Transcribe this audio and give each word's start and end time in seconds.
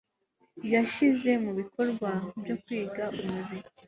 Yishyize 0.69 1.31
mu 1.43 1.51
bikorwa 1.59 2.09
byo 2.41 2.55
kwiga 2.63 3.03
umuziki 3.21 3.69